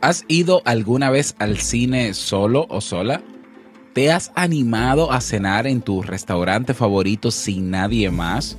[0.00, 3.20] ¿Has ido alguna vez al cine solo o sola?
[3.94, 8.56] ¿Te has animado a cenar en tu restaurante favorito sin nadie más?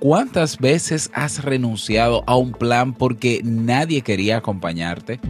[0.00, 5.20] ¿Cuántas veces has renunciado a un plan porque nadie quería acompañarte?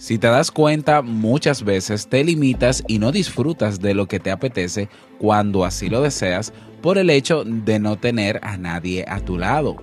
[0.00, 4.30] Si te das cuenta, muchas veces te limitas y no disfrutas de lo que te
[4.30, 4.88] apetece
[5.18, 9.76] cuando así lo deseas por el hecho de no tener a nadie a tu lado.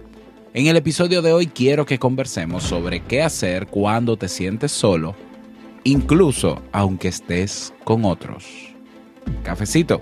[0.56, 5.16] En el episodio de hoy quiero que conversemos sobre qué hacer cuando te sientes solo,
[5.84, 8.74] incluso aunque estés con otros.
[9.44, 10.02] Cafecito.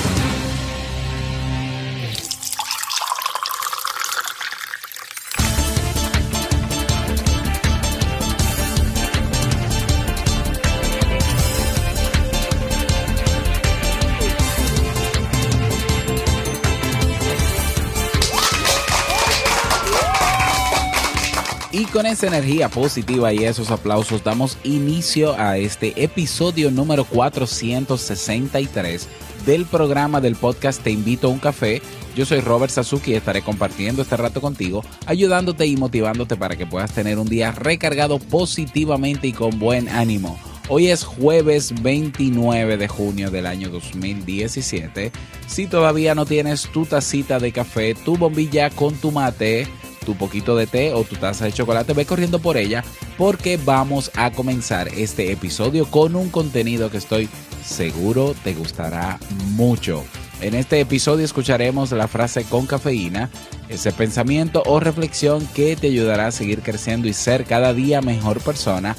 [22.01, 29.07] Con esa energía positiva y esos aplausos damos inicio a este episodio número 463
[29.45, 31.79] del programa del podcast Te invito a un café.
[32.15, 36.65] Yo soy Robert Sasuki y estaré compartiendo este rato contigo, ayudándote y motivándote para que
[36.65, 40.39] puedas tener un día recargado positivamente y con buen ánimo.
[40.69, 45.11] Hoy es jueves 29 de junio del año 2017.
[45.45, 49.67] Si todavía no tienes tu tacita de café, tu bombilla con tu mate,
[50.05, 52.83] tu poquito de té o tu taza de chocolate, ve corriendo por ella
[53.17, 57.29] porque vamos a comenzar este episodio con un contenido que estoy
[57.63, 59.19] seguro te gustará
[59.49, 60.03] mucho.
[60.41, 63.29] En este episodio escucharemos la frase con cafeína,
[63.69, 68.41] ese pensamiento o reflexión que te ayudará a seguir creciendo y ser cada día mejor
[68.41, 68.95] persona.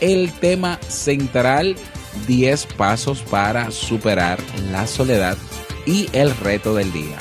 [0.00, 1.76] El tema central,
[2.26, 4.38] 10 pasos para superar
[4.70, 5.36] la soledad
[5.86, 7.18] y el reto del día.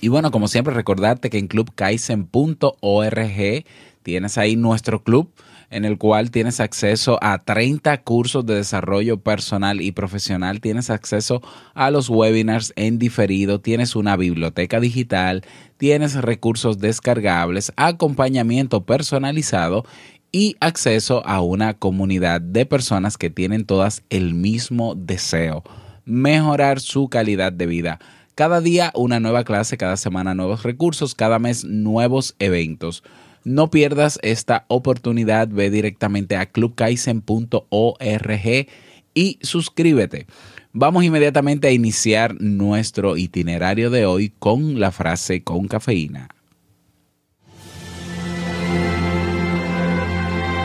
[0.00, 3.64] Y bueno, como siempre, recordarte que en clubkaisen.org
[4.02, 5.32] tienes ahí nuestro club
[5.70, 11.42] en el cual tienes acceso a 30 cursos de desarrollo personal y profesional, tienes acceso
[11.74, 15.44] a los webinars en diferido, tienes una biblioteca digital,
[15.76, 19.84] tienes recursos descargables, acompañamiento personalizado
[20.32, 25.64] y acceso a una comunidad de personas que tienen todas el mismo deseo,
[26.04, 27.98] mejorar su calidad de vida.
[28.38, 33.02] Cada día una nueva clase, cada semana nuevos recursos, cada mes nuevos eventos.
[33.42, 38.68] No pierdas esta oportunidad, ve directamente a clubkaisen.org
[39.12, 40.28] y suscríbete.
[40.72, 46.28] Vamos inmediatamente a iniciar nuestro itinerario de hoy con la frase con cafeína.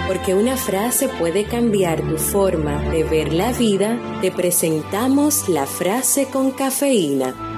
[0.08, 6.28] Porque una frase puede cambiar tu forma de ver la vida, te presentamos la frase
[6.28, 7.50] con cafeína.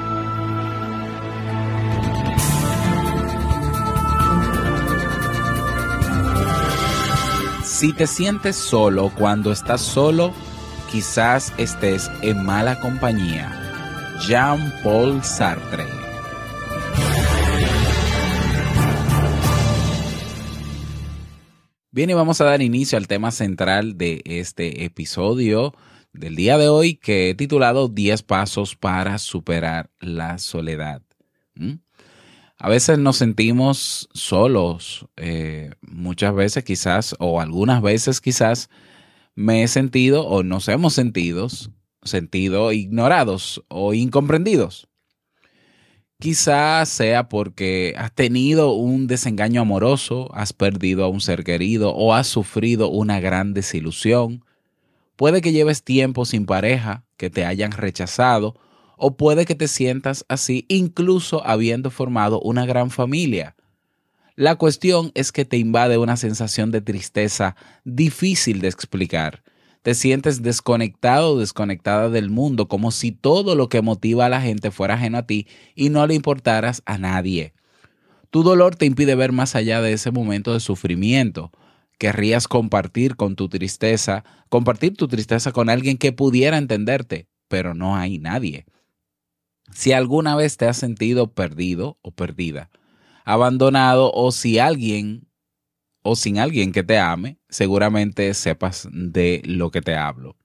[7.85, 10.33] Si te sientes solo cuando estás solo,
[10.91, 14.17] quizás estés en mala compañía.
[14.25, 15.83] Jean-Paul Sartre.
[21.91, 25.75] Bien, y vamos a dar inicio al tema central de este episodio
[26.11, 31.03] del día de hoy que he titulado 10 pasos para superar la soledad.
[31.53, 31.84] ¿Mm?
[32.57, 38.69] A veces nos sentimos solos, eh, muchas veces quizás, o algunas veces quizás,
[39.35, 41.47] me he sentido o nos hemos sentido,
[42.03, 44.87] sentido ignorados o incomprendidos.
[46.17, 52.13] Quizás sea porque has tenido un desengaño amoroso, has perdido a un ser querido o
[52.13, 54.45] has sufrido una gran desilusión.
[55.17, 58.55] Puede que lleves tiempo sin pareja, que te hayan rechazado
[59.07, 63.55] o puede que te sientas así incluso habiendo formado una gran familia.
[64.35, 69.43] La cuestión es que te invade una sensación de tristeza difícil de explicar.
[69.83, 74.41] Te sientes desconectado o desconectada del mundo, como si todo lo que motiva a la
[74.41, 77.53] gente fuera ajeno a ti y no le importaras a nadie.
[78.31, 81.51] Tu dolor te impide ver más allá de ese momento de sufrimiento.
[81.99, 87.95] Querrías compartir con tu tristeza, compartir tu tristeza con alguien que pudiera entenderte, pero no
[87.95, 88.65] hay nadie.
[89.71, 92.69] Si alguna vez te has sentido perdido o perdida,
[93.23, 95.27] abandonado o si alguien
[96.03, 100.37] o sin alguien que te ame, seguramente sepas de lo que te hablo.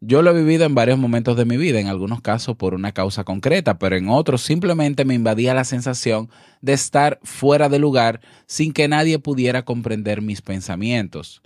[0.00, 2.92] Yo lo he vivido en varios momentos de mi vida, en algunos casos por una
[2.92, 6.30] causa concreta, pero en otros simplemente me invadía la sensación
[6.60, 11.42] de estar fuera de lugar sin que nadie pudiera comprender mis pensamientos.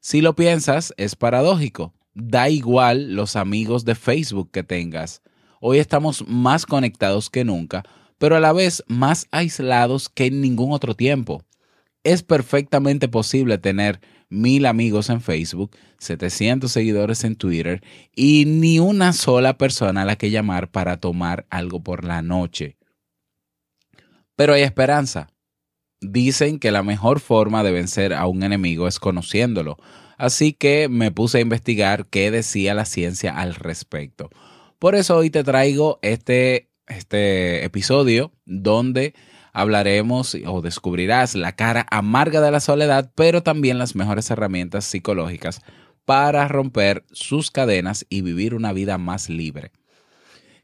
[0.00, 1.94] Si lo piensas, es paradójico.
[2.14, 5.22] Da igual los amigos de Facebook que tengas.
[5.64, 7.84] Hoy estamos más conectados que nunca,
[8.18, 11.44] pero a la vez más aislados que en ningún otro tiempo.
[12.02, 17.80] Es perfectamente posible tener mil amigos en Facebook, 700 seguidores en Twitter
[18.12, 22.76] y ni una sola persona a la que llamar para tomar algo por la noche.
[24.34, 25.28] Pero hay esperanza.
[26.00, 29.76] Dicen que la mejor forma de vencer a un enemigo es conociéndolo,
[30.18, 34.28] así que me puse a investigar qué decía la ciencia al respecto.
[34.82, 39.14] Por eso hoy te traigo este, este episodio donde
[39.52, 45.60] hablaremos o descubrirás la cara amarga de la soledad, pero también las mejores herramientas psicológicas
[46.04, 49.70] para romper sus cadenas y vivir una vida más libre.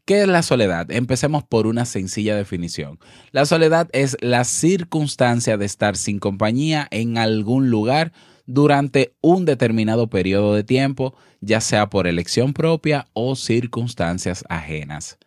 [0.04, 0.90] ¿Qué es la soledad?
[0.90, 2.98] Empecemos por una sencilla definición.
[3.30, 8.10] La soledad es la circunstancia de estar sin compañía en algún lugar
[8.46, 15.18] durante un determinado periodo de tiempo, ya sea por elección propia o circunstancias ajenas.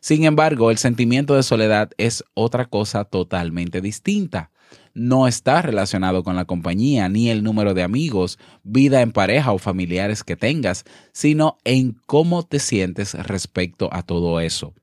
[0.00, 4.50] Sin embargo, el sentimiento de soledad es otra cosa totalmente distinta.
[4.92, 9.58] No está relacionado con la compañía ni el número de amigos, vida en pareja o
[9.58, 14.74] familiares que tengas, sino en cómo te sientes respecto a todo eso.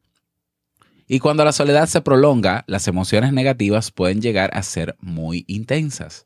[1.07, 6.25] Y cuando la soledad se prolonga, las emociones negativas pueden llegar a ser muy intensas.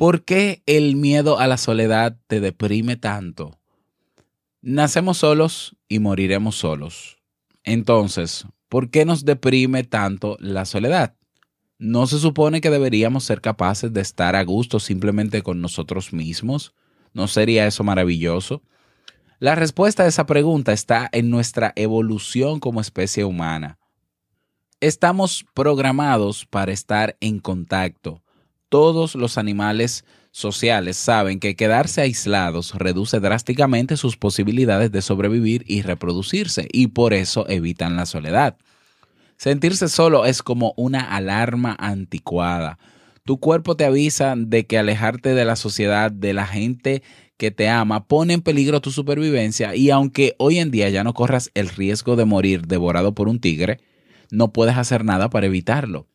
[0.00, 3.60] ¿Por qué el miedo a la soledad te deprime tanto?
[4.62, 7.18] Nacemos solos y moriremos solos.
[7.64, 11.16] Entonces, ¿por qué nos deprime tanto la soledad?
[11.76, 16.72] ¿No se supone que deberíamos ser capaces de estar a gusto simplemente con nosotros mismos?
[17.12, 18.62] ¿No sería eso maravilloso?
[19.38, 23.78] La respuesta a esa pregunta está en nuestra evolución como especie humana.
[24.80, 28.22] Estamos programados para estar en contacto.
[28.70, 35.82] Todos los animales sociales saben que quedarse aislados reduce drásticamente sus posibilidades de sobrevivir y
[35.82, 38.56] reproducirse, y por eso evitan la soledad.
[39.36, 42.78] Sentirse solo es como una alarma anticuada.
[43.24, 47.02] Tu cuerpo te avisa de que alejarte de la sociedad, de la gente
[47.38, 51.12] que te ama, pone en peligro tu supervivencia y aunque hoy en día ya no
[51.12, 53.80] corras el riesgo de morir devorado por un tigre,
[54.30, 56.06] no puedes hacer nada para evitarlo.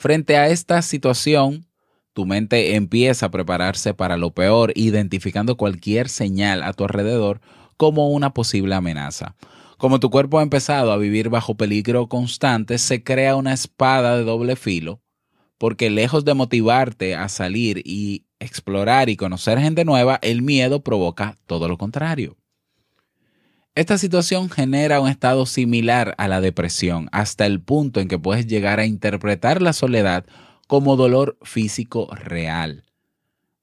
[0.00, 1.66] Frente a esta situación,
[2.14, 7.42] tu mente empieza a prepararse para lo peor, identificando cualquier señal a tu alrededor
[7.76, 9.36] como una posible amenaza.
[9.76, 14.24] Como tu cuerpo ha empezado a vivir bajo peligro constante, se crea una espada de
[14.24, 15.02] doble filo,
[15.58, 21.36] porque lejos de motivarte a salir y explorar y conocer gente nueva, el miedo provoca
[21.44, 22.39] todo lo contrario.
[23.80, 28.46] Esta situación genera un estado similar a la depresión, hasta el punto en que puedes
[28.46, 30.26] llegar a interpretar la soledad
[30.68, 32.84] como dolor físico real.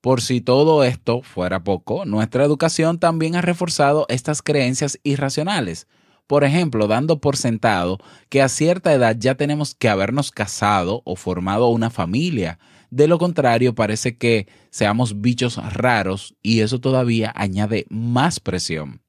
[0.02, 5.86] Por si todo esto fuera poco, nuestra educación también ha reforzado estas creencias irracionales.
[6.26, 11.16] Por ejemplo, dando por sentado que a cierta edad ya tenemos que habernos casado o
[11.16, 12.58] formado una familia.
[12.90, 19.04] De lo contrario, parece que seamos bichos raros y eso todavía añade más presión.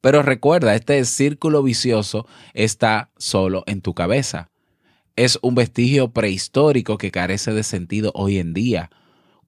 [0.00, 4.50] Pero recuerda, este círculo vicioso está solo en tu cabeza
[5.18, 8.88] es un vestigio prehistórico que carece de sentido hoy en día.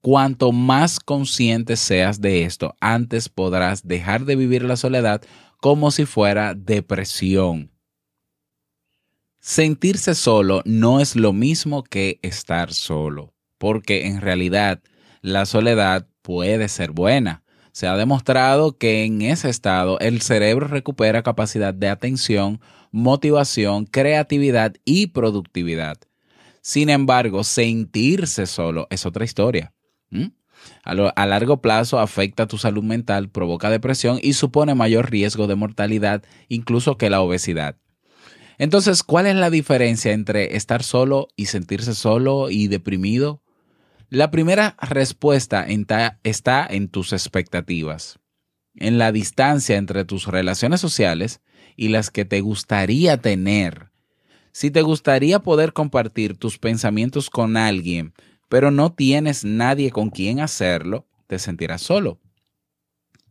[0.01, 5.21] Cuanto más consciente seas de esto, antes podrás dejar de vivir la soledad
[5.61, 7.71] como si fuera depresión.
[9.39, 14.81] Sentirse solo no es lo mismo que estar solo, porque en realidad
[15.21, 17.40] la soledad puede ser buena.
[17.71, 22.59] Se ha demostrado que en ese estado el cerebro recupera capacidad de atención,
[22.91, 25.97] motivación, creatividad y productividad.
[26.61, 29.73] Sin embargo, sentirse solo es otra historia.
[30.83, 36.23] A, largo plazo afecta tu salud mental, provoca depresión y supone mayor riesgo de mortalidad
[36.49, 37.77] incluso que la obesidad.
[38.57, 43.41] Entonces, ¿cuál es la diferencia entre estar solo y sentirse solo y deprimido?
[44.13, 48.19] La primera respuesta está en tus expectativas,
[48.75, 51.39] en la distancia entre tus relaciones sociales
[51.77, 53.89] y las que te gustaría tener.
[54.51, 58.13] Si te gustaría poder compartir tus pensamientos con alguien,
[58.49, 62.19] pero no tienes nadie con quien hacerlo, te sentirás solo.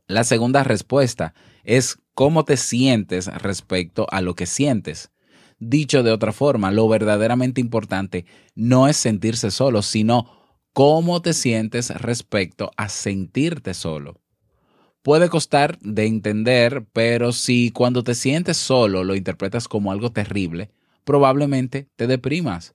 [0.06, 5.10] La segunda respuesta es cómo te sientes respecto a lo que sientes.
[5.58, 10.39] Dicho de otra forma, lo verdaderamente importante no es sentirse solo, sino
[10.72, 14.20] cómo te sientes respecto a sentirte solo.
[15.02, 20.70] Puede costar de entender, pero si cuando te sientes solo lo interpretas como algo terrible,
[21.04, 22.74] probablemente te deprimas.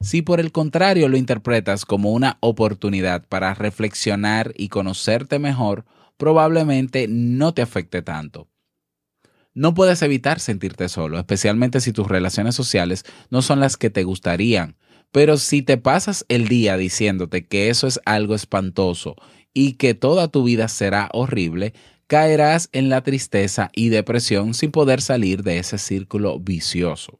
[0.00, 5.84] Si por el contrario lo interpretas como una oportunidad para reflexionar y conocerte mejor,
[6.16, 8.48] probablemente no te afecte tanto.
[9.52, 14.04] No puedes evitar sentirte solo, especialmente si tus relaciones sociales no son las que te
[14.04, 14.76] gustarían.
[15.12, 19.16] Pero si te pasas el día diciéndote que eso es algo espantoso
[19.52, 21.74] y que toda tu vida será horrible,
[22.06, 27.18] caerás en la tristeza y depresión sin poder salir de ese círculo vicioso.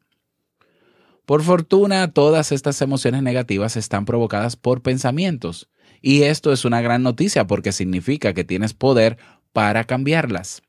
[1.26, 5.68] Por fortuna, todas estas emociones negativas están provocadas por pensamientos.
[6.02, 9.16] Y esto es una gran noticia porque significa que tienes poder
[9.52, 10.62] para cambiarlas.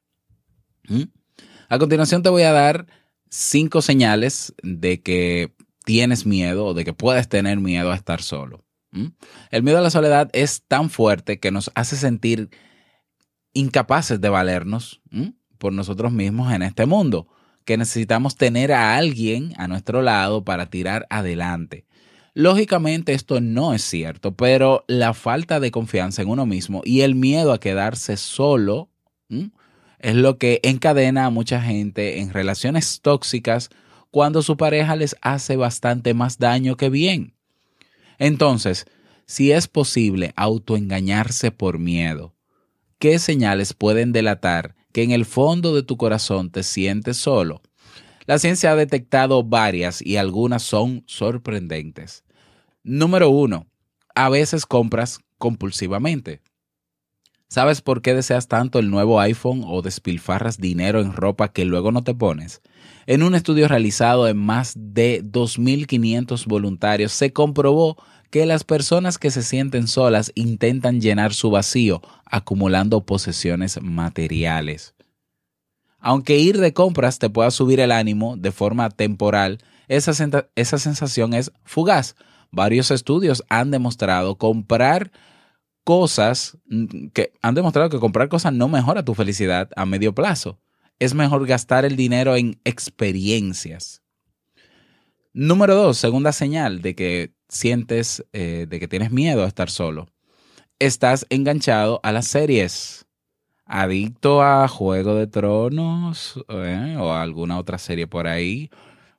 [0.87, 1.03] ¿Mm?
[1.69, 2.85] A continuación te voy a dar
[3.29, 5.51] cinco señales de que
[5.83, 8.63] tienes miedo o de que puedes tener miedo a estar solo.
[9.51, 12.49] El miedo a la soledad es tan fuerte que nos hace sentir
[13.53, 15.01] incapaces de valernos
[15.57, 17.27] por nosotros mismos en este mundo
[17.65, 21.85] que necesitamos tener a alguien a nuestro lado para tirar adelante.
[22.33, 27.13] Lógicamente esto no es cierto, pero la falta de confianza en uno mismo y el
[27.15, 28.89] miedo a quedarse solo
[29.99, 33.69] es lo que encadena a mucha gente en relaciones tóxicas
[34.11, 37.33] cuando su pareja les hace bastante más daño que bien.
[38.19, 38.85] Entonces,
[39.25, 42.35] si es posible autoengañarse por miedo,
[42.99, 47.61] ¿qué señales pueden delatar que en el fondo de tu corazón te sientes solo.
[48.25, 52.23] La ciencia ha detectado varias y algunas son sorprendentes.
[52.83, 53.67] Número uno,
[54.15, 56.41] a veces compras compulsivamente.
[57.47, 61.91] ¿Sabes por qué deseas tanto el nuevo iPhone o despilfarras dinero en ropa que luego
[61.91, 62.61] no te pones?
[63.11, 67.97] En un estudio realizado en más de 2.500 voluntarios se comprobó
[68.29, 74.95] que las personas que se sienten solas intentan llenar su vacío acumulando posesiones materiales.
[75.99, 79.57] Aunque ir de compras te pueda subir el ánimo de forma temporal,
[79.89, 80.13] esa,
[80.55, 82.15] esa sensación es fugaz.
[82.49, 85.11] Varios estudios han demostrado comprar
[85.83, 90.59] cosas mm, que han demostrado que comprar cosas no mejora tu felicidad a medio plazo.
[91.01, 94.03] Es mejor gastar el dinero en experiencias.
[95.33, 100.09] Número dos, segunda señal de que sientes eh, de que tienes miedo a estar solo.
[100.77, 103.07] Estás enganchado a las series,
[103.65, 108.69] adicto a Juego de Tronos eh, o alguna otra serie por ahí,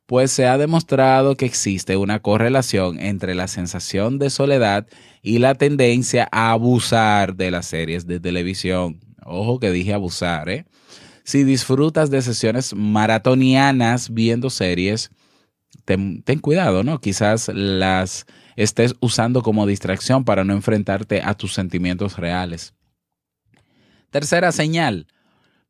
[0.06, 4.86] pues se ha demostrado que existe una correlación entre la sensación de soledad
[5.20, 9.00] y la tendencia a abusar de las series de televisión.
[9.24, 10.64] Ojo que dije abusar, ¿eh?
[11.24, 15.10] Si disfrutas de sesiones maratonianas viendo series,
[15.84, 17.00] ten, cuidado, ¿no?
[17.00, 18.26] Quizás las
[18.56, 22.74] estés usando como distracción para no enfrentarte a tus sentimientos reales.
[24.10, 25.06] Tercera señal,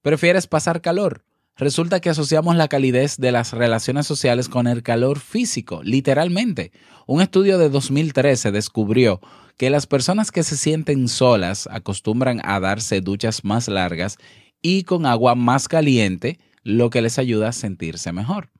[0.01, 1.25] prefieres pasar calor.
[1.57, 6.73] Resulta que asociamos la calidez de las relaciones sociales con el calor físico, literalmente.
[7.07, 9.21] Un estudio de 2013 descubrió
[9.59, 14.17] que las personas que se sienten solas acostumbran a darse duchas más largas
[14.63, 18.51] y con agua más caliente, lo que les ayuda a sentirse mejor.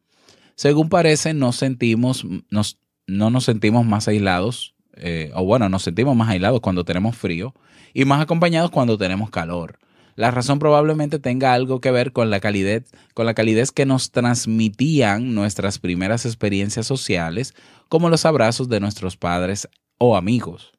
[0.57, 6.15] Según parece, no sentimos, nos, no nos sentimos más aislados, eh, o bueno, nos sentimos
[6.15, 7.55] más aislados cuando tenemos frío
[7.95, 9.79] y más acompañados cuando tenemos calor.
[10.15, 14.11] La razón probablemente tenga algo que ver con la calidez, con la calidez que nos
[14.11, 17.55] transmitían nuestras primeras experiencias sociales,
[17.89, 20.73] como los abrazos de nuestros padres o amigos.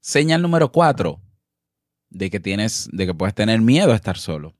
[0.00, 1.20] Señal número cuatro
[2.10, 4.54] de que tienes, de que puedes tener miedo a estar solo.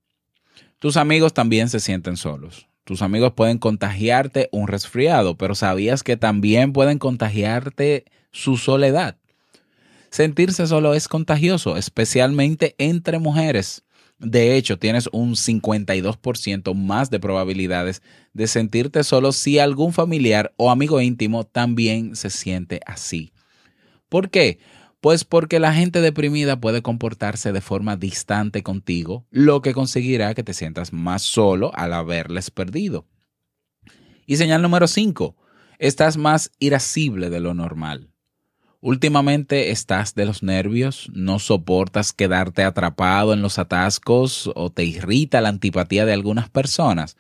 [0.79, 2.69] Tus amigos también se sienten solos.
[2.85, 9.17] Tus amigos pueden contagiarte un resfriado, pero ¿sabías que también pueden contagiarte su soledad?
[10.11, 13.85] Sentirse solo es contagioso, especialmente entre mujeres.
[14.19, 18.03] De hecho, tienes un 52% más de probabilidades
[18.33, 23.33] de sentirte solo si algún familiar o amigo íntimo también se siente así.
[24.09, 24.59] ¿Por qué?
[25.01, 30.43] Pues porque la gente deprimida puede comportarse de forma distante contigo, lo que conseguirá que
[30.43, 33.07] te sientas más solo al haberles perdido.
[34.27, 35.37] Y señal número 5,
[35.79, 38.11] estás más irascible de lo normal.
[38.81, 45.41] Últimamente estás de los nervios, no soportas quedarte atrapado en los atascos o te irrita
[45.41, 47.17] la antipatía de algunas personas.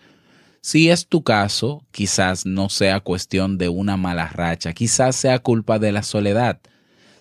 [0.61, 5.79] Si es tu caso, quizás no sea cuestión de una mala racha, quizás sea culpa
[5.79, 6.61] de la soledad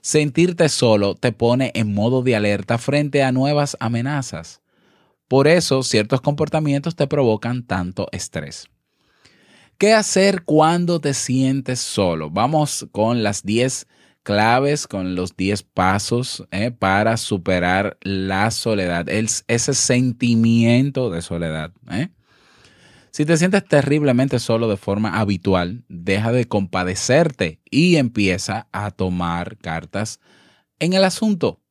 [0.02, 4.62] sentirte solo te pone en modo de alerta frente a nuevas amenazas.
[5.28, 8.68] Por eso ciertos comportamientos te provocan tanto estrés.
[9.78, 12.32] ¿Qué hacer cuando te sientes solo?
[12.32, 13.88] Vamos con las 10
[14.24, 21.72] claves, con los 10 pasos eh, para superar la soledad, ese sentimiento de soledad.
[21.92, 22.10] Eh.
[23.12, 29.58] Si te sientes terriblemente solo de forma habitual, deja de compadecerte y empieza a tomar
[29.58, 30.20] cartas
[30.80, 31.62] en el asunto.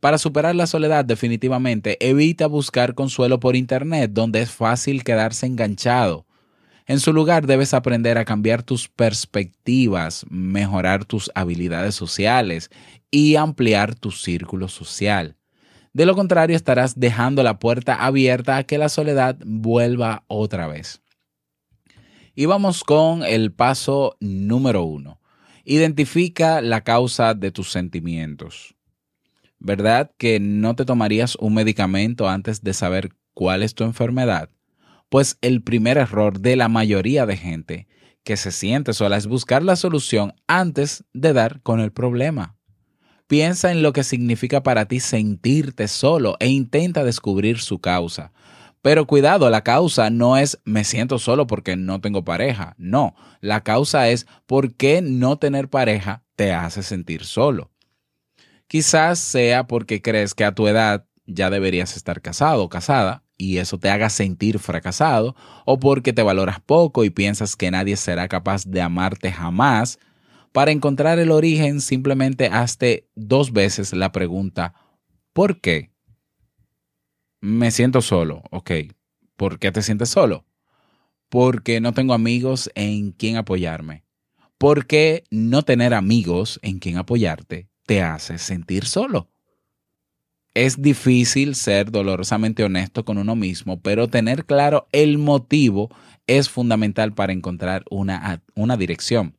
[0.00, 6.26] Para superar la soledad definitivamente, evita buscar consuelo por Internet, donde es fácil quedarse enganchado.
[6.86, 12.70] En su lugar, debes aprender a cambiar tus perspectivas, mejorar tus habilidades sociales
[13.10, 15.36] y ampliar tu círculo social.
[15.96, 21.00] De lo contrario, estarás dejando la puerta abierta a que la soledad vuelva otra vez.
[22.34, 25.22] Y vamos con el paso número uno.
[25.64, 28.76] Identifica la causa de tus sentimientos.
[29.58, 34.50] ¿Verdad que no te tomarías un medicamento antes de saber cuál es tu enfermedad?
[35.08, 37.88] Pues el primer error de la mayoría de gente
[38.22, 42.54] que se siente sola es buscar la solución antes de dar con el problema.
[43.26, 48.32] Piensa en lo que significa para ti sentirte solo e intenta descubrir su causa.
[48.82, 52.76] Pero cuidado, la causa no es me siento solo porque no tengo pareja.
[52.78, 57.72] No, la causa es por qué no tener pareja te hace sentir solo.
[58.68, 63.58] Quizás sea porque crees que a tu edad ya deberías estar casado o casada y
[63.58, 68.28] eso te haga sentir fracasado, o porque te valoras poco y piensas que nadie será
[68.28, 69.98] capaz de amarte jamás.
[70.56, 74.72] Para encontrar el origen, simplemente hazte dos veces la pregunta,
[75.34, 75.90] ¿por qué?
[77.42, 78.70] Me siento solo, ok.
[79.36, 80.46] ¿Por qué te sientes solo?
[81.28, 84.06] Porque no tengo amigos en quien apoyarme.
[84.56, 89.28] ¿Por qué no tener amigos en quien apoyarte te hace sentir solo.
[90.54, 95.94] Es difícil ser dolorosamente honesto con uno mismo, pero tener claro el motivo
[96.26, 99.36] es fundamental para encontrar una, una dirección.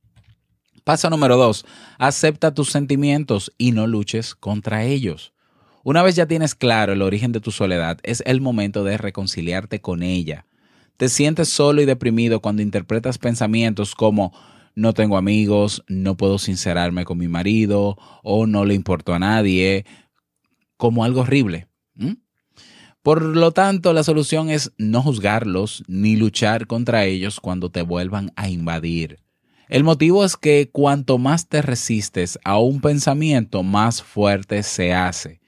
[0.87, 1.65] Paso número dos,
[1.97, 5.33] acepta tus sentimientos y no luches contra ellos.
[5.83, 9.81] Una vez ya tienes claro el origen de tu soledad, es el momento de reconciliarte
[9.81, 10.45] con ella.
[10.95, 14.31] Te sientes solo y deprimido cuando interpretas pensamientos como
[14.75, 19.85] no tengo amigos, no puedo sincerarme con mi marido o no le importo a nadie,
[20.77, 21.67] como algo horrible.
[23.03, 28.31] Por lo tanto, la solución es no juzgarlos ni luchar contra ellos cuando te vuelvan
[28.37, 29.26] a invadir.
[29.69, 35.41] El motivo es que cuanto más te resistes a un pensamiento, más fuerte se hace.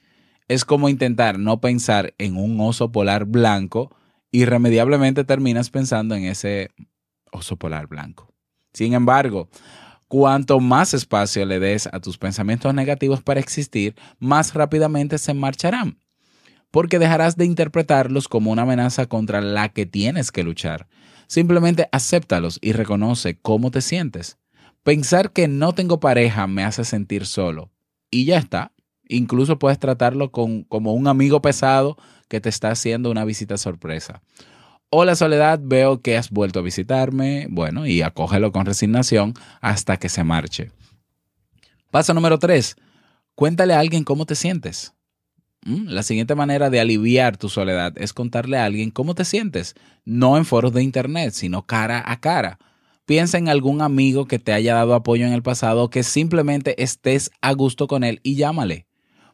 [0.49, 3.95] Es como intentar no pensar en un oso polar blanco,
[4.31, 6.69] irremediablemente terminas pensando en ese
[7.31, 8.33] oso polar blanco.
[8.73, 9.47] Sin embargo,
[10.09, 15.97] cuanto más espacio le des a tus pensamientos negativos para existir, más rápidamente se marcharán,
[16.71, 20.87] porque dejarás de interpretarlos como una amenaza contra la que tienes que luchar.
[21.29, 24.39] Simplemente acéptalos y reconoce cómo te sientes.
[24.81, 27.69] Pensar que no tengo pareja me hace sentir solo.
[28.09, 28.71] Y ya está.
[29.07, 34.23] Incluso puedes tratarlo como un amigo pesado que te está haciendo una visita sorpresa.
[34.89, 37.45] Hola Soledad, veo que has vuelto a visitarme.
[37.47, 40.71] Bueno, y acógelo con resignación hasta que se marche.
[41.91, 42.75] Paso número 3.
[43.35, 44.95] Cuéntale a alguien cómo te sientes.
[45.65, 49.75] Mm, la siguiente manera de aliviar tu soledad es contarle a alguien cómo te sientes,
[50.05, 52.59] no en foros de internet, sino cara a cara.
[53.05, 57.31] Piensa en algún amigo que te haya dado apoyo en el pasado que simplemente estés
[57.41, 58.85] a gusto con él y llámale.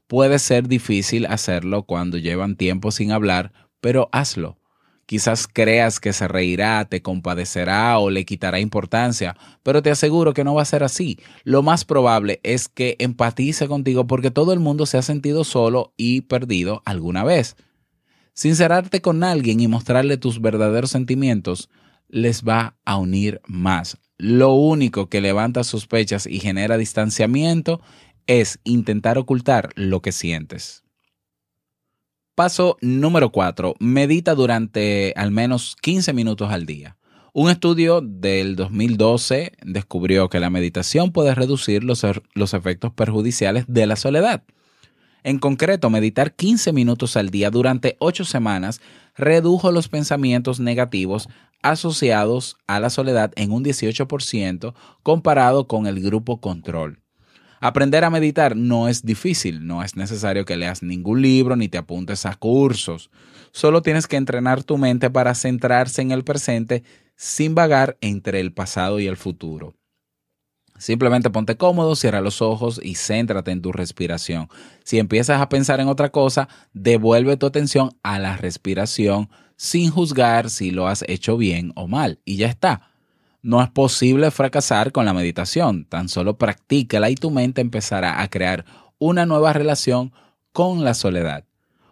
[0.08, 4.58] Puede ser difícil hacerlo cuando llevan tiempo sin hablar, pero hazlo.
[5.06, 10.44] Quizás creas que se reirá, te compadecerá o le quitará importancia, pero te aseguro que
[10.44, 11.20] no va a ser así.
[11.44, 15.94] Lo más probable es que empatice contigo porque todo el mundo se ha sentido solo
[15.96, 17.56] y perdido alguna vez.
[18.34, 21.70] Sincerarte con alguien y mostrarle tus verdaderos sentimientos
[22.10, 23.98] les va a unir más.
[24.18, 27.80] Lo único que levanta sospechas y genera distanciamiento
[28.28, 30.85] es intentar ocultar lo que sientes.
[32.36, 33.76] Paso número 4.
[33.80, 36.98] Medita durante al menos 15 minutos al día.
[37.32, 43.64] Un estudio del 2012 descubrió que la meditación puede reducir los, er, los, efectos perjudiciales
[43.70, 44.44] de la soledad.
[45.24, 48.82] En concreto, meditar 15 minutos al día durante 8 semanas
[49.16, 51.30] redujo los pensamientos negativos
[51.62, 57.05] asociados a la soledad en un 18% comparado con el grupo control.
[57.60, 61.78] Aprender a meditar no es difícil, no es necesario que leas ningún libro ni te
[61.78, 63.10] apuntes a cursos.
[63.52, 66.84] Solo tienes que entrenar tu mente para centrarse en el presente
[67.16, 69.76] sin vagar entre el pasado y el futuro.
[70.78, 74.50] Simplemente ponte cómodo, cierra los ojos y céntrate en tu respiración.
[74.84, 80.50] Si empiezas a pensar en otra cosa, devuelve tu atención a la respiración sin juzgar
[80.50, 82.20] si lo has hecho bien o mal.
[82.26, 82.95] Y ya está.
[83.46, 88.28] No es posible fracasar con la meditación, tan solo practícala y tu mente empezará a
[88.28, 88.66] crear
[88.98, 90.14] una nueva relación
[90.52, 91.46] con la soledad.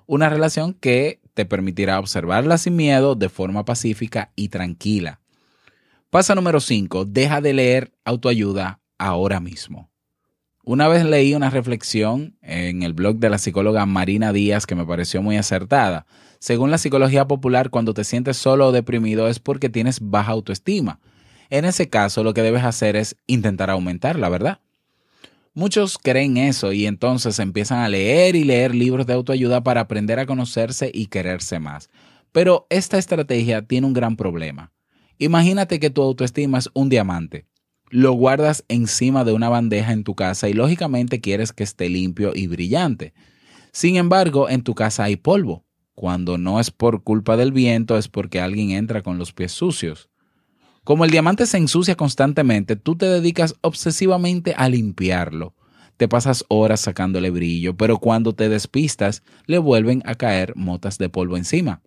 [0.07, 5.19] Una relación que te permitirá observarla sin miedo, de forma pacífica y tranquila.
[6.09, 7.05] Paso número 5.
[7.05, 9.91] Deja de leer autoayuda ahora mismo.
[10.65, 14.87] Una vez leí una reflexión en el blog de la psicóloga Marina Díaz que me
[14.87, 16.07] pareció muy acertada.
[16.39, 20.99] Según la psicología popular, cuando te sientes solo o deprimido es porque tienes baja autoestima.
[21.49, 24.59] En ese caso, lo que debes hacer es intentar aumentarla, ¿verdad?
[25.53, 30.19] Muchos creen eso y entonces empiezan a leer y leer libros de autoayuda para aprender
[30.19, 31.89] a conocerse y quererse más.
[32.31, 34.71] Pero esta estrategia tiene un gran problema.
[35.19, 37.45] Imagínate que tu autoestima es un diamante
[37.93, 42.31] lo guardas encima de una bandeja en tu casa y lógicamente quieres que esté limpio
[42.33, 43.13] y brillante.
[43.71, 45.63] Sin embargo, en tu casa hay polvo.
[45.93, 50.09] Cuando no es por culpa del viento, es porque alguien entra con los pies sucios.
[50.83, 55.55] Como el diamante se ensucia constantemente, tú te dedicas obsesivamente a limpiarlo.
[55.95, 61.07] Te pasas horas sacándole brillo, pero cuando te despistas, le vuelven a caer motas de
[61.07, 61.81] polvo encima.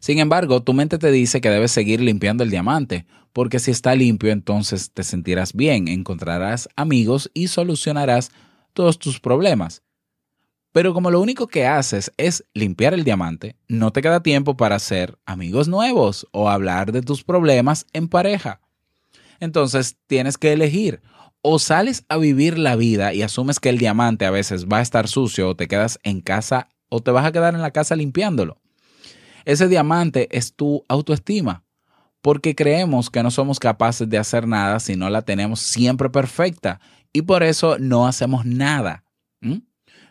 [0.00, 3.94] Sin embargo, tu mente te dice que debes seguir limpiando el diamante, porque si está
[3.94, 8.30] limpio entonces te sentirás bien, encontrarás amigos y solucionarás
[8.74, 9.82] todos tus problemas.
[10.72, 14.76] Pero como lo único que haces es limpiar el diamante, no te queda tiempo para
[14.76, 18.60] hacer amigos nuevos o hablar de tus problemas en pareja.
[19.40, 21.00] Entonces tienes que elegir.
[21.40, 24.82] O sales a vivir la vida y asumes que el diamante a veces va a
[24.82, 27.94] estar sucio o te quedas en casa o te vas a quedar en la casa
[27.94, 28.60] limpiándolo.
[29.44, 31.64] Ese diamante es tu autoestima,
[32.20, 36.80] porque creemos que no somos capaces de hacer nada si no la tenemos siempre perfecta
[37.12, 39.04] y por eso no hacemos nada.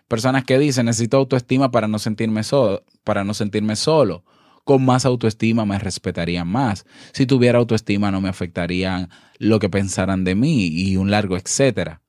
[0.08, 4.24] Personas que dicen, necesito autoestima para no sentirme solo, para no sentirme solo.
[4.64, 6.86] Con más autoestima me respetarían más.
[7.14, 12.02] Si tuviera autoestima no me afectarían lo que pensaran de mí y un largo etcétera.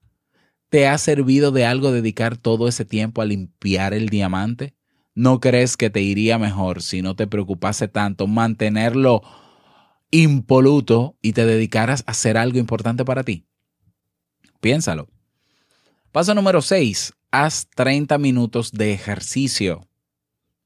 [0.68, 4.74] ¿Te ha servido de algo dedicar todo ese tiempo a limpiar el diamante?
[5.14, 9.22] ¿No crees que te iría mejor si no te preocupase tanto mantenerlo
[10.10, 13.46] impoluto y te dedicaras a hacer algo importante para ti?
[14.60, 15.08] Piénsalo.
[16.12, 17.14] Paso número 6.
[17.30, 19.86] Haz 30 minutos de ejercicio.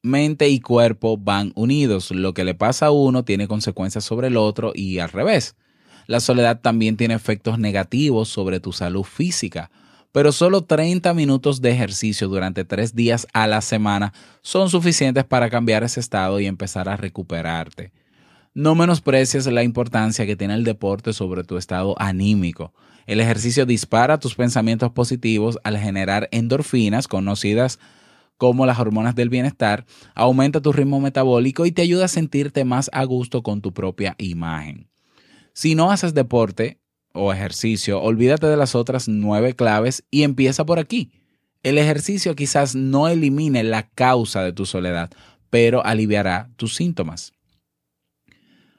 [0.03, 2.11] Mente y cuerpo van unidos.
[2.11, 5.57] Lo que le pasa a uno tiene consecuencias sobre el otro y al revés.
[6.07, 9.71] La soledad también tiene efectos negativos sobre tu salud física
[10.13, 15.51] pero solo 30 minutos de ejercicio durante tres días a la semana son suficientes para
[15.51, 17.93] cambiar ese estado y empezar a recuperarte.
[18.55, 22.75] No menosprecies la importancia que tiene el deporte sobre tu estado anímico.
[23.07, 27.79] El ejercicio dispara tus pensamientos positivos al generar endorfinas conocidas
[28.37, 29.85] como las hormonas del bienestar,
[30.17, 34.17] aumenta tu ritmo metabólico y te ayuda a sentirte más a gusto con tu propia
[34.19, 34.89] imagen.
[35.53, 36.81] Si no haces deporte,
[37.13, 41.13] o ejercicio, olvídate de las otras nueve claves y empieza por aquí.
[41.63, 45.11] El ejercicio quizás no elimine la causa de tu soledad,
[45.51, 47.33] pero aliviará tus síntomas.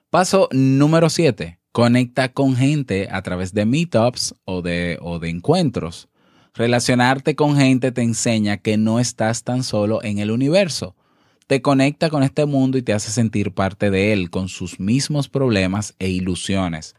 [0.10, 1.60] Paso número 7.
[1.74, 6.08] Conecta con gente a través de meetups o de, o de encuentros.
[6.54, 10.96] Relacionarte con gente te enseña que no estás tan solo en el universo.
[11.48, 15.30] Te conecta con este mundo y te hace sentir parte de él, con sus mismos
[15.30, 16.96] problemas e ilusiones.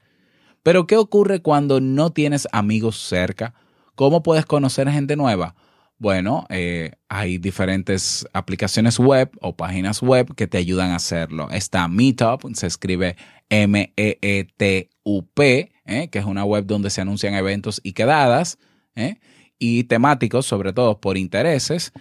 [0.65, 3.55] Pero ¿qué ocurre cuando no tienes amigos cerca?
[3.95, 5.55] ¿Cómo puedes conocer gente nueva?
[5.99, 11.49] Bueno, eh, hay diferentes aplicaciones web o páginas web que te ayudan a hacerlo.
[11.51, 13.17] Está Meetup, se escribe
[13.63, 15.43] M-E-E-T-U-P,
[15.87, 18.59] eh, que es una web donde se anuncian eventos y quedadas,
[18.97, 19.17] eh,
[19.59, 21.93] y temáticos, sobre todo por intereses.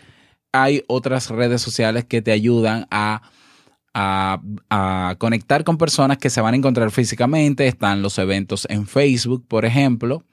[0.52, 3.22] Hay otras redes sociales que te ayudan a
[3.94, 7.68] a, conectar con personas que se van a encontrar físicamente.
[7.68, 10.24] Están los eventos en Facebook, por ejemplo.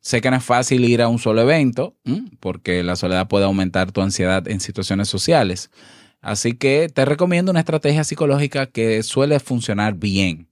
[0.00, 1.96] Sé que no es fácil ir a un solo evento
[2.40, 5.70] porque la soledad puede aumentar tu ansiedad en situaciones sociales.
[6.20, 10.48] Así que te recomiendo una estrategia psicológica que suele funcionar bien.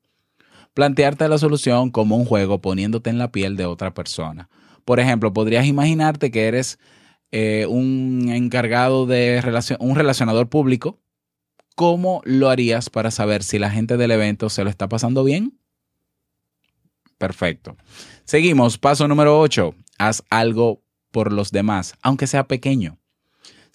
[0.75, 4.49] Plantearte la solución como un juego poniéndote en la piel de otra persona.
[4.85, 6.79] Por ejemplo, podrías imaginarte que eres
[7.33, 11.01] eh, un encargado de relación, un relacionador público
[11.77, 15.61] ¿cómo lo harías para saber si la gente del evento se lo está pasando bien?
[17.19, 17.77] Perfecto.
[18.25, 19.75] Seguimos, paso número 8.
[19.99, 22.99] Haz algo por los demás, aunque sea pequeño.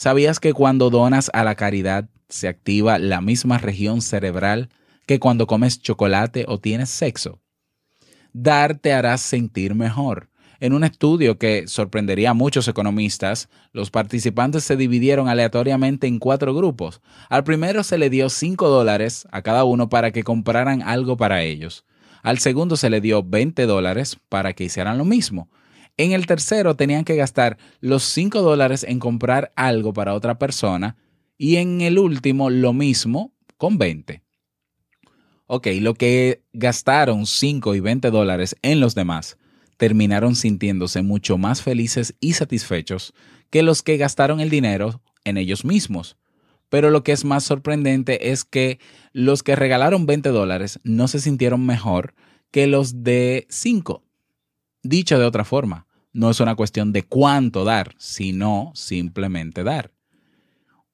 [0.01, 4.69] ¿Sabías que cuando donas a la caridad se activa la misma región cerebral
[5.05, 7.39] que cuando comes chocolate o tienes sexo?
[8.33, 10.31] Dar te hará sentir mejor.
[10.59, 16.55] En un estudio que sorprendería a muchos economistas, los participantes se dividieron aleatoriamente en cuatro
[16.55, 16.99] grupos.
[17.29, 21.43] Al primero se le dio 5 dólares a cada uno para que compraran algo para
[21.43, 21.85] ellos.
[22.23, 25.51] Al segundo se le dio 20 dólares para que hicieran lo mismo.
[26.01, 30.97] En el tercero tenían que gastar los 5 dólares en comprar algo para otra persona
[31.37, 34.23] y en el último lo mismo con 20.
[35.45, 39.37] Ok, lo que gastaron 5 y 20 dólares en los demás
[39.77, 43.13] terminaron sintiéndose mucho más felices y satisfechos
[43.51, 46.17] que los que gastaron el dinero en ellos mismos.
[46.69, 48.79] Pero lo que es más sorprendente es que
[49.13, 52.15] los que regalaron 20 dólares no se sintieron mejor
[52.49, 54.03] que los de 5.
[54.81, 59.91] Dicho de otra forma, no es una cuestión de cuánto dar, sino simplemente dar.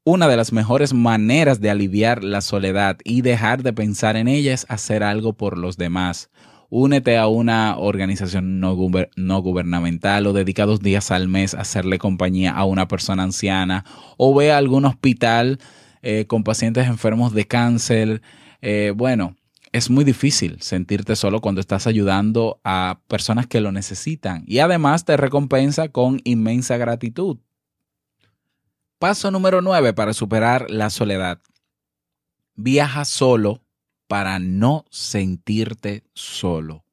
[0.04, 4.54] Una de las mejores maneras de aliviar la soledad y dejar de pensar en ella
[4.54, 6.30] es hacer algo por los demás,
[6.70, 12.52] únete a una organización no, gubernamental o dedica dos días al mes a hacerle compañía
[12.52, 13.86] a una persona anciana
[14.18, 15.60] o ve a algún hospital
[16.02, 18.22] eh, con pacientes enfermos de cáncer.
[18.62, 19.36] Eh, bueno,
[19.72, 25.06] es muy difícil sentirte solo cuando estás ayudando a personas que lo necesitan y además
[25.06, 27.38] te recompensa con inmensa gratitud.
[29.00, 31.40] Paso número 9 para superar la soledad.
[32.56, 33.62] Viaja solo
[34.08, 36.84] para no sentirte solo.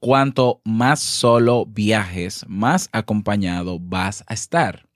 [0.00, 4.88] Cuanto más solo viajes, más acompañado vas a estar.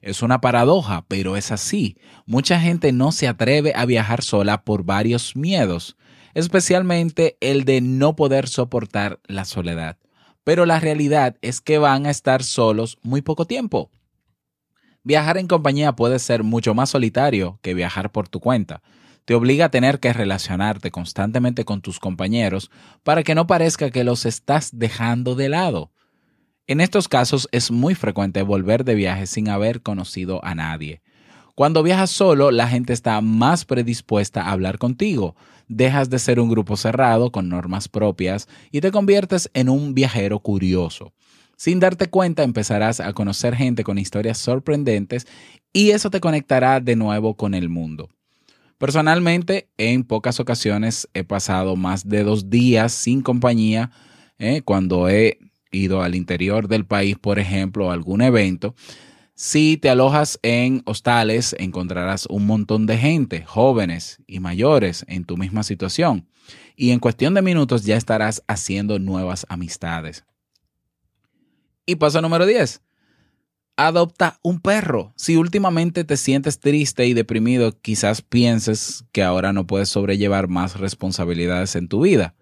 [0.00, 1.96] Es una paradoja, pero es así.
[2.26, 5.96] Mucha gente no se atreve a viajar sola por varios miedos,
[6.34, 9.98] especialmente el de no poder soportar la soledad.
[10.44, 13.90] Pero la realidad es que van a estar solos muy poco tiempo.
[15.04, 18.82] Viajar en compañía puede ser mucho más solitario que viajar por tu cuenta
[19.24, 22.70] te obliga a tener que relacionarte constantemente con tus compañeros
[23.02, 25.92] para que no parezca que los estás dejando de lado.
[26.66, 31.02] En estos casos es muy frecuente volver de viaje sin haber conocido a nadie.
[31.62, 35.36] Cuando viajas solo, la gente está más predispuesta a hablar contigo.
[35.68, 40.40] Dejas de ser un grupo cerrado con normas propias y te conviertes en un viajero
[40.40, 41.12] curioso.
[41.56, 45.28] Sin darte cuenta, empezarás a conocer gente con historias sorprendentes
[45.72, 48.08] y eso te conectará de nuevo con el mundo.
[48.76, 53.92] Personalmente, en pocas ocasiones he pasado más de dos días sin compañía
[54.40, 55.38] eh, cuando he
[55.70, 58.74] ido al interior del país, por ejemplo, a algún evento.
[59.44, 65.36] Si te alojas en hostales, encontrarás un montón de gente, jóvenes y mayores, en tu
[65.36, 66.28] misma situación.
[66.76, 70.24] Y en cuestión de minutos ya estarás haciendo nuevas amistades.
[71.86, 72.82] Y paso número 10
[73.76, 75.12] adopta un perro.
[75.16, 80.78] Si últimamente te sientes triste y deprimido, quizás pienses que ahora no puedes sobrellevar más
[80.78, 82.36] responsabilidades en tu vida.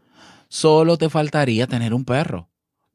[0.48, 2.49] Solo te faltaría tener un perro.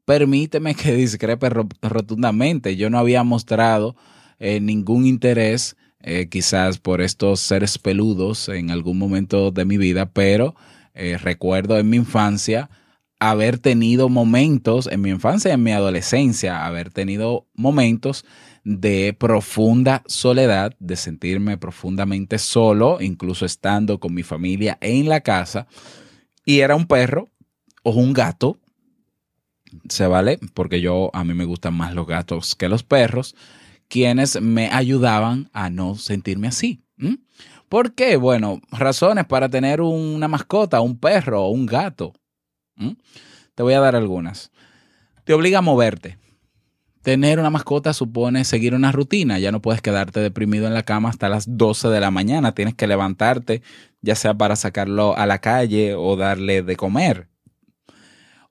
[0.06, 1.50] Permíteme que discrepe
[1.82, 2.76] rotundamente.
[2.76, 3.96] Yo no había mostrado
[4.38, 10.06] eh, ningún interés, eh, quizás por estos seres peludos en algún momento de mi vida,
[10.06, 10.54] pero
[10.94, 12.70] eh, recuerdo en mi infancia
[13.18, 18.24] haber tenido momentos en mi infancia y en mi adolescencia, haber tenido momentos
[18.62, 25.66] de profunda soledad, de sentirme profundamente solo, incluso estando con mi familia en la casa,
[26.44, 27.30] y era un perro
[27.82, 28.60] o un gato,
[29.88, 33.34] se vale, porque yo a mí me gustan más los gatos que los perros,
[33.88, 36.82] quienes me ayudaban a no sentirme así.
[37.68, 38.16] ¿Por qué?
[38.16, 42.12] Bueno, razones para tener una mascota, un perro o un gato.
[43.54, 44.50] Te voy a dar algunas.
[45.24, 46.18] Te obliga a moverte.
[47.02, 49.38] Tener una mascota supone seguir una rutina.
[49.38, 52.52] Ya no puedes quedarte deprimido en la cama hasta las 12 de la mañana.
[52.52, 53.62] Tienes que levantarte,
[54.02, 57.28] ya sea para sacarlo a la calle o darle de comer.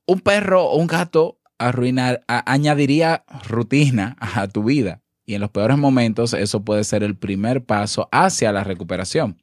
[0.08, 5.02] Un perro o un gato arruinar, añadiría rutina a tu vida.
[5.26, 9.41] Y en los peores momentos eso puede ser el primer paso hacia la recuperación.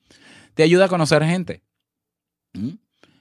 [0.55, 1.63] Te ayuda a conocer gente.
[2.53, 2.75] ¿Mm?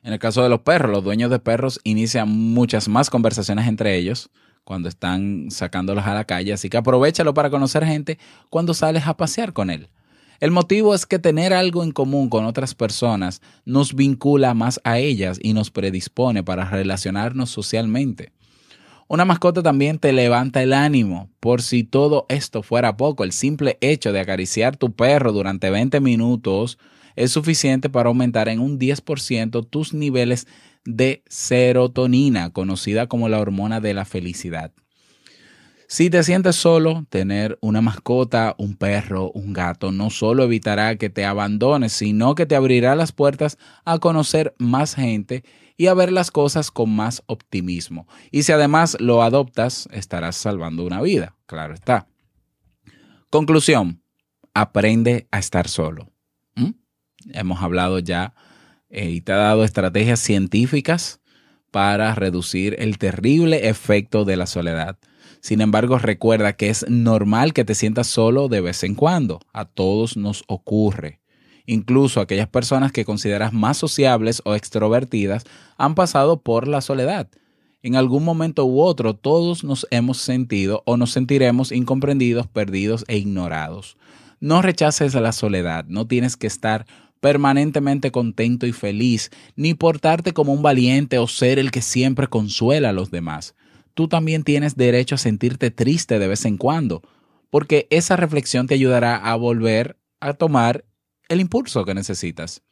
[0.04, 3.96] En el caso de los perros, los dueños de perros inician muchas más conversaciones entre
[3.96, 4.30] ellos
[4.64, 9.18] cuando están sacándolos a la calle, así que aprovechalo para conocer gente cuando sales a
[9.18, 9.90] pasear con él.
[10.42, 14.98] El motivo es que tener algo en común con otras personas nos vincula más a
[14.98, 18.32] ellas y nos predispone para relacionarnos socialmente.
[19.08, 21.30] Una mascota también te levanta el ánimo.
[21.40, 26.00] Por si todo esto fuera poco, el simple hecho de acariciar tu perro durante 20
[26.00, 26.80] minutos
[27.16, 30.48] es suficiente para aumentar en un 10% tus niveles
[30.86, 34.72] de serotonina, conocida como la hormona de la felicidad.
[35.92, 41.10] Si te sientes solo, tener una mascota, un perro, un gato, no solo evitará que
[41.10, 45.44] te abandones, sino que te abrirá las puertas a conocer más gente
[45.76, 48.08] y a ver las cosas con más optimismo.
[48.32, 52.08] Y si además lo adoptas, estarás salvando una vida, claro está.
[53.30, 54.02] Conclusión,
[54.54, 56.10] aprende a estar solo.
[56.56, 56.70] ¿Mm?
[57.34, 58.34] Hemos hablado ya
[58.88, 61.20] eh, y te ha dado estrategias científicas
[61.70, 64.98] para reducir el terrible efecto de la soledad.
[65.42, 69.40] Sin embargo, recuerda que es normal que te sientas solo de vez en cuando.
[69.54, 71.20] A todos nos ocurre.
[71.66, 75.44] Incluso aquellas personas que consideras más sociables o extrovertidas
[75.78, 77.28] han pasado por la soledad.
[77.82, 83.18] En algún momento u otro todos nos hemos sentido o nos sentiremos incomprendidos, perdidos e
[83.18, 83.98] ignorados.
[84.40, 86.86] No rechaces la soledad, no tienes que estar
[87.20, 92.90] permanentemente contento y feliz, ni portarte como un valiente o ser el que siempre consuela
[92.90, 93.56] a los demás
[93.94, 97.02] tú también tienes derecho a sentirte triste de vez en cuando,
[97.50, 100.86] porque esa reflexión te ayudará a volver a tomar
[101.30, 102.64] el impulso que necesitas.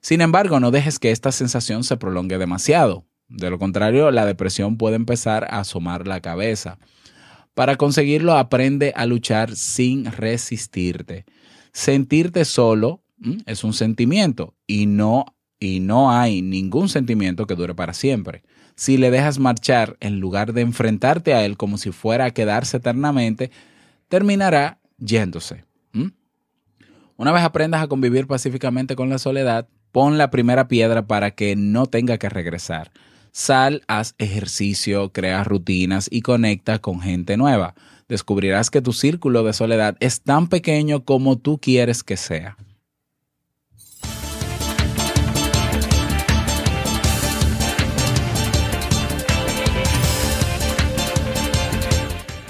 [0.00, 3.06] Sin embargo, no dejes que esta sensación se prolongue demasiado.
[3.28, 6.78] De lo contrario, la depresión puede empezar a asomar la cabeza.
[7.54, 11.24] Para conseguirlo, aprende a luchar sin resistirte.
[11.72, 13.02] Sentirte solo
[13.46, 15.24] es un sentimiento y no,
[15.58, 18.42] y no hay ningún sentimiento que dure para siempre
[18.76, 22.78] si le dejas marchar en lugar de enfrentarte a él como si fuera a quedarse
[22.78, 23.50] eternamente,
[24.08, 25.64] terminará yéndose.
[27.16, 31.54] Una vez aprendas a convivir pacíficamente con la soledad, pon la primera piedra para que
[31.54, 32.90] no tenga que regresar.
[33.30, 37.74] Sal, haz ejercicio, crea rutinas y conecta con gente nueva.
[38.08, 42.56] Descubrirás que tu círculo de soledad es tan pequeño como tú quieres que sea.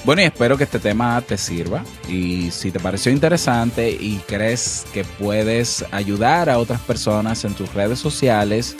[0.05, 1.83] Bueno, y espero que este tema te sirva.
[2.09, 7.73] Y si te pareció interesante y crees que puedes ayudar a otras personas en tus
[7.73, 8.77] redes sociales,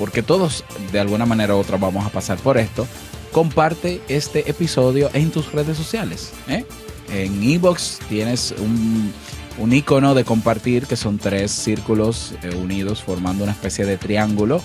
[0.00, 2.88] porque todos de alguna manera u otra vamos a pasar por esto,
[3.30, 6.32] comparte este episodio en tus redes sociales.
[6.48, 6.64] ¿eh?
[7.12, 9.12] En Ebox tienes un,
[9.58, 14.60] un icono de compartir que son tres círculos eh, unidos formando una especie de triángulo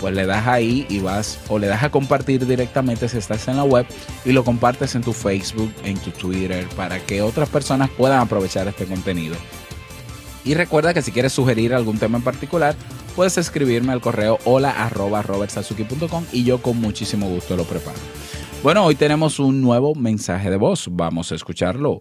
[0.00, 3.56] pues le das ahí y vas o le das a compartir directamente si estás en
[3.56, 3.86] la web
[4.24, 8.66] y lo compartes en tu Facebook, en tu Twitter, para que otras personas puedan aprovechar
[8.68, 9.36] este contenido.
[10.44, 12.74] Y recuerda que si quieres sugerir algún tema en particular,
[13.14, 14.90] puedes escribirme al correo hola
[16.32, 17.98] y yo con muchísimo gusto lo preparo.
[18.62, 20.88] Bueno, hoy tenemos un nuevo mensaje de voz.
[20.90, 22.00] Vamos a escucharlo.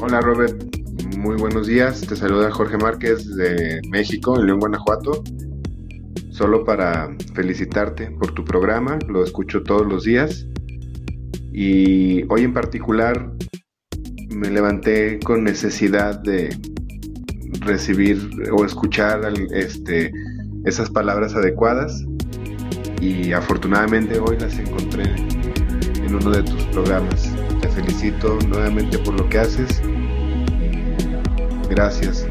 [0.00, 0.79] Hola Robert,
[1.20, 2.00] muy buenos días.
[2.00, 5.22] Te saluda Jorge Márquez de México, en León, Guanajuato.
[6.30, 10.46] Solo para felicitarte por tu programa, lo escucho todos los días.
[11.52, 13.30] Y hoy en particular
[14.30, 16.56] me levanté con necesidad de
[17.60, 19.20] recibir o escuchar
[19.52, 20.10] este,
[20.64, 22.02] esas palabras adecuadas
[23.02, 27.30] y afortunadamente hoy las encontré en uno de tus programas.
[27.60, 29.82] Te felicito nuevamente por lo que haces
[31.70, 32.26] Gracias.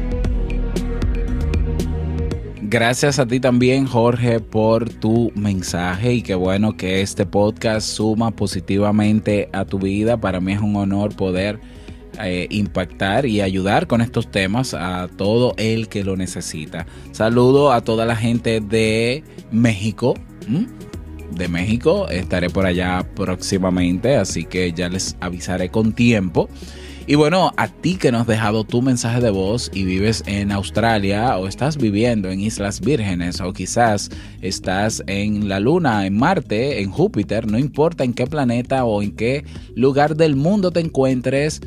[2.62, 8.30] Gracias a ti también, Jorge, por tu mensaje y qué bueno que este podcast suma
[8.30, 10.20] positivamente a tu vida.
[10.20, 11.58] Para mí es un honor poder
[12.22, 16.86] eh, impactar y ayudar con estos temas a todo el que lo necesita.
[17.10, 20.14] Saludo a toda la gente de México.
[21.32, 26.48] De México, estaré por allá próximamente, así que ya les avisaré con tiempo.
[27.10, 30.52] Y bueno, a ti que nos has dejado tu mensaje de voz y vives en
[30.52, 36.80] Australia o estás viviendo en Islas Vírgenes o quizás estás en la Luna, en Marte,
[36.80, 39.44] en Júpiter, no importa en qué planeta o en qué
[39.74, 41.60] lugar del mundo te encuentres,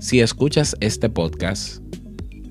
[0.00, 1.80] si escuchas este podcast,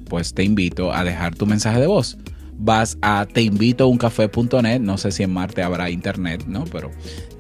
[0.06, 2.18] pues te invito a dejar tu mensaje de voz
[2.64, 6.66] vas a teinvitouncafé.net, no sé si en Marte habrá internet, ¿no?
[6.66, 6.92] Pero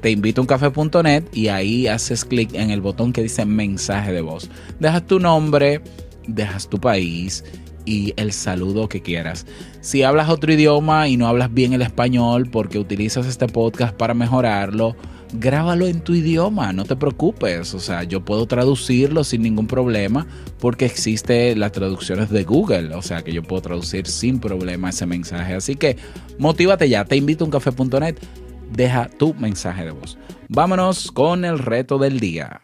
[0.01, 4.49] teinvitouncafé.net y ahí haces clic en el botón que dice mensaje de voz.
[4.79, 5.81] Dejas tu nombre,
[6.27, 7.43] dejas tu país
[7.85, 9.45] y el saludo que quieras.
[9.81, 14.13] Si hablas otro idioma y no hablas bien el español porque utilizas este podcast para
[14.13, 14.95] mejorarlo,
[15.33, 17.73] grábalo en tu idioma, no te preocupes.
[17.73, 20.27] O sea, yo puedo traducirlo sin ningún problema
[20.59, 22.95] porque existe las traducciones de Google.
[22.95, 25.53] O sea, que yo puedo traducir sin problema ese mensaje.
[25.53, 25.97] Así que
[26.37, 27.05] motívate ya.
[27.05, 28.17] Te invito a uncafé.net
[28.71, 30.17] deja tu mensaje de voz.
[30.47, 32.61] Vámonos con el reto del día.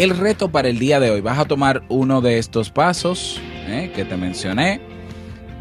[0.00, 3.92] El reto para el día de hoy, vas a tomar uno de estos pasos eh,
[3.94, 4.89] que te mencioné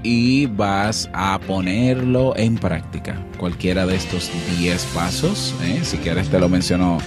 [0.04, 3.24] y vas a ponerlo en práctica.
[3.38, 5.80] Cualquiera de estos 10 pasos, ¿eh?
[5.84, 7.00] si quieres te lo menciono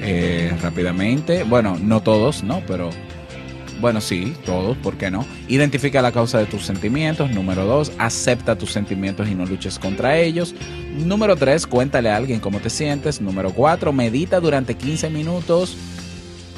[0.00, 1.44] eh, rápidamente.
[1.44, 2.62] Bueno, no todos, ¿no?
[2.66, 2.90] Pero
[3.80, 5.26] bueno, sí, todos, ¿por qué no?
[5.48, 7.30] Identifica la causa de tus sentimientos.
[7.30, 10.54] Número dos, acepta tus sentimientos y no luches contra ellos.
[10.96, 13.20] Número tres, cuéntale a alguien cómo te sientes.
[13.20, 15.76] Número cuatro, medita durante 15 minutos.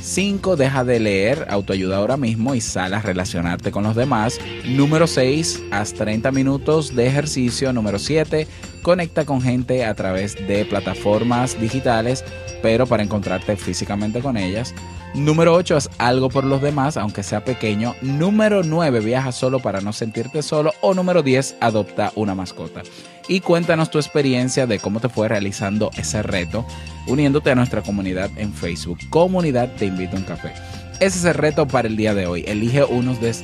[0.06, 0.54] 5.
[0.54, 4.38] Deja de leer autoayuda ahora mismo y sal a relacionarte con los demás.
[4.64, 5.64] Número 6.
[5.72, 7.72] Haz 30 minutos de ejercicio.
[7.72, 8.46] Número 7.
[8.82, 12.24] Conecta con gente a través de plataformas digitales,
[12.62, 14.72] pero para encontrarte físicamente con ellas.
[15.14, 17.94] Número 8 es algo por los demás, aunque sea pequeño.
[18.00, 20.72] Número 9 viaja solo para no sentirte solo.
[20.82, 22.82] O número 10 adopta una mascota.
[23.28, 26.64] Y cuéntanos tu experiencia de cómo te fue realizando ese reto,
[27.06, 28.98] uniéndote a nuestra comunidad en Facebook.
[29.10, 30.52] Comunidad Te Invito a un Café.
[31.00, 32.44] Ese es el reto para el día de hoy.
[32.46, 33.34] Elige uno de,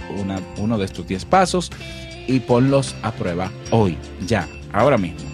[0.58, 1.70] uno de estos 10 pasos
[2.26, 5.31] y ponlos a prueba hoy, ya, ahora mismo.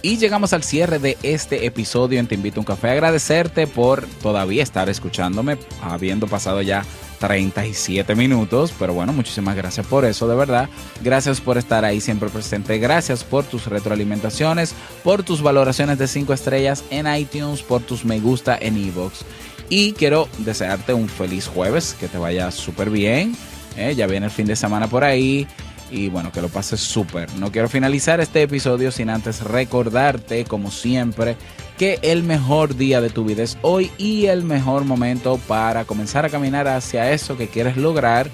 [0.00, 2.90] Y llegamos al cierre de este episodio en Te Invito a un Café.
[2.90, 6.84] Agradecerte por todavía estar escuchándome, habiendo pasado ya
[7.18, 10.68] 37 minutos, pero bueno, muchísimas gracias por eso, de verdad.
[11.02, 12.78] Gracias por estar ahí siempre presente.
[12.78, 14.72] Gracias por tus retroalimentaciones,
[15.02, 19.22] por tus valoraciones de 5 estrellas en iTunes, por tus me gusta en iVoox.
[19.68, 23.34] Y quiero desearte un feliz jueves, que te vaya súper bien.
[23.76, 23.94] ¿eh?
[23.94, 25.46] ya viene el fin de semana por ahí
[25.90, 27.32] y bueno, que lo pases súper.
[27.34, 31.36] No quiero finalizar este episodio sin antes recordarte, como siempre,
[31.76, 36.24] que el mejor día de tu vida es hoy y el mejor momento para comenzar
[36.24, 38.30] a caminar hacia eso que quieres lograr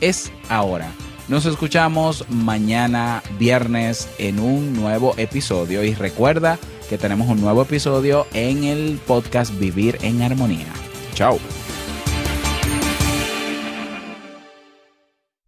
[0.00, 0.90] es ahora.
[1.28, 8.26] Nos escuchamos mañana viernes en un nuevo episodio y recuerda que tenemos un nuevo episodio
[8.34, 10.72] en el podcast Vivir en Armonía.
[11.14, 11.38] Chao.